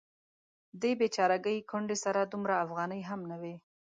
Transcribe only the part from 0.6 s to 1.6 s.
دې بیچارګۍ